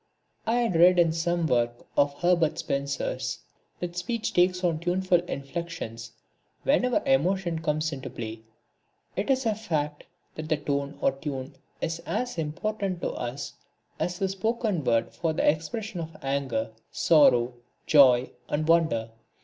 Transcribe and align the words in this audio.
I 0.47 0.55
had 0.61 0.75
read 0.75 0.97
in 0.97 1.13
some 1.13 1.45
work 1.45 1.85
of 1.95 2.15
Herbert 2.21 2.57
Spencer's 2.57 3.37
that 3.79 3.95
speech 3.95 4.33
takes 4.33 4.63
on 4.63 4.79
tuneful 4.79 5.19
inflexions 5.25 6.13
whenever 6.63 7.03
emotion 7.05 7.59
comes 7.59 7.91
into 7.93 8.09
play. 8.09 8.41
It 9.15 9.29
is 9.29 9.45
a 9.45 9.53
fact 9.53 10.05
that 10.33 10.49
the 10.49 10.57
tone 10.57 10.97
or 11.01 11.11
tune 11.11 11.53
is 11.81 11.99
as 12.07 12.39
important 12.39 12.99
to 13.03 13.11
us 13.11 13.53
as 13.99 14.17
the 14.17 14.27
spoken 14.27 14.83
word 14.83 15.13
for 15.13 15.33
the 15.33 15.47
expression 15.47 15.99
of 15.99 16.17
anger, 16.23 16.71
sorrow, 16.91 17.53
joy 17.85 18.31
and 18.49 18.67
wonder. 18.67 19.11